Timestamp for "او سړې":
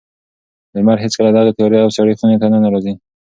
1.83-2.13